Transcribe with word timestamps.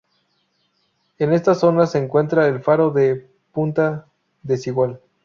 En 1.19 1.31
esta 1.31 1.53
zona 1.53 1.85
se 1.85 1.99
encuentra 1.99 2.47
el 2.47 2.63
Faro 2.63 2.89
de 2.89 3.29
Punta 3.51 4.07
Desigual. 4.41 4.99